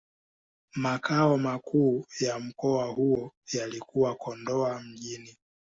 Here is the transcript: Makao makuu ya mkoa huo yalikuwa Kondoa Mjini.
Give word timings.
Makao 0.75 1.37
makuu 1.37 2.05
ya 2.19 2.39
mkoa 2.39 2.85
huo 2.85 3.33
yalikuwa 3.53 4.15
Kondoa 4.15 4.81
Mjini. 4.81 5.37